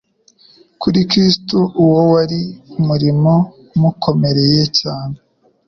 [0.81, 2.41] Kuri Kristo, uwo wari
[2.79, 3.33] umurimo
[3.75, 5.17] umukomereye cyane